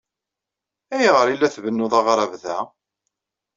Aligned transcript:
Ayɣer 0.95 1.27
ay 1.27 1.37
la 1.37 1.49
tbennuḍ 1.55 1.93
aɣrab 1.99 2.33
da? 2.43 2.57